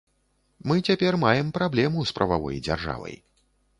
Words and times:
Мы 0.69 0.77
цяпер 0.91 1.13
маем 1.25 1.51
праблему 1.57 2.07
з 2.13 2.17
прававой 2.19 2.57
дзяржавай. 2.69 3.15